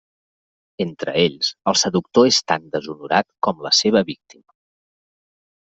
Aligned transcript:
Entre 0.85 1.13
ells, 1.23 1.51
el 1.71 1.77
seductor 1.83 2.31
és 2.31 2.41
tan 2.53 2.65
deshonorat 2.77 3.31
com 3.49 3.63
la 3.67 3.77
seva 3.85 4.07
víctima. 4.13 4.47